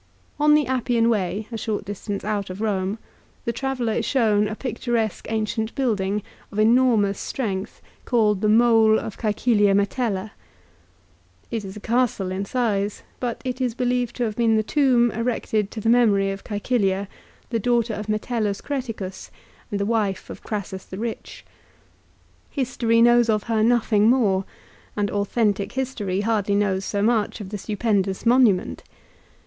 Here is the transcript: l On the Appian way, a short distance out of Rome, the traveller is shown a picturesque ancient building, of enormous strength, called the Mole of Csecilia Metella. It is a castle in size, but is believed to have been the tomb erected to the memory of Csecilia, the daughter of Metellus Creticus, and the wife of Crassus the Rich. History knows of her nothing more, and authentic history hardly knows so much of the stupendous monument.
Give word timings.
l 0.39 0.45
On 0.45 0.55
the 0.55 0.65
Appian 0.65 1.11
way, 1.11 1.45
a 1.51 1.57
short 1.59 1.85
distance 1.85 2.23
out 2.25 2.49
of 2.49 2.59
Rome, 2.59 2.97
the 3.45 3.53
traveller 3.53 3.93
is 3.93 4.03
shown 4.03 4.47
a 4.47 4.55
picturesque 4.55 5.27
ancient 5.29 5.75
building, 5.75 6.23
of 6.51 6.57
enormous 6.57 7.19
strength, 7.19 7.83
called 8.03 8.41
the 8.41 8.49
Mole 8.49 8.97
of 8.99 9.15
Csecilia 9.19 9.75
Metella. 9.75 10.31
It 11.51 11.63
is 11.63 11.77
a 11.77 11.79
castle 11.79 12.31
in 12.31 12.45
size, 12.45 13.03
but 13.19 13.43
is 13.45 13.75
believed 13.75 14.15
to 14.15 14.23
have 14.23 14.35
been 14.35 14.55
the 14.57 14.63
tomb 14.63 15.11
erected 15.11 15.69
to 15.69 15.79
the 15.79 15.87
memory 15.87 16.31
of 16.31 16.43
Csecilia, 16.43 17.07
the 17.51 17.59
daughter 17.59 17.93
of 17.93 18.09
Metellus 18.09 18.59
Creticus, 18.59 19.29
and 19.69 19.79
the 19.79 19.85
wife 19.85 20.31
of 20.31 20.41
Crassus 20.41 20.83
the 20.83 20.97
Rich. 20.97 21.45
History 22.49 23.03
knows 23.03 23.29
of 23.29 23.43
her 23.43 23.61
nothing 23.61 24.09
more, 24.09 24.45
and 24.97 25.11
authentic 25.11 25.73
history 25.73 26.21
hardly 26.21 26.55
knows 26.55 26.85
so 26.85 27.03
much 27.03 27.39
of 27.39 27.49
the 27.49 27.59
stupendous 27.59 28.25
monument. 28.25 28.81